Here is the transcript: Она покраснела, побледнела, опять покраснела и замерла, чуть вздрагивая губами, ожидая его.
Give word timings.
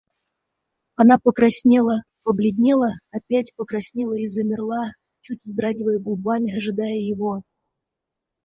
Она 0.95 1.19
покраснела, 1.19 2.01
побледнела, 2.23 2.93
опять 3.11 3.53
покраснела 3.55 4.15
и 4.17 4.25
замерла, 4.25 4.93
чуть 5.21 5.41
вздрагивая 5.43 5.99
губами, 5.99 6.57
ожидая 6.57 6.97
его. 6.97 7.43